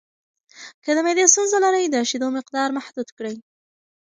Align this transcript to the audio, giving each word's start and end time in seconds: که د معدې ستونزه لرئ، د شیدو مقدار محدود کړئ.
که 0.83 0.89
د 0.95 0.97
معدې 1.05 1.25
ستونزه 1.31 1.57
لرئ، 1.63 1.85
د 1.89 1.95
شیدو 2.09 2.27
مقدار 2.37 2.69
محدود 2.77 3.07
کړئ. 3.17 3.35